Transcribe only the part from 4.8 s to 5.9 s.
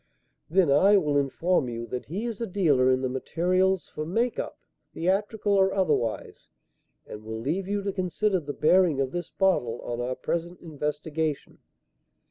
theatrical or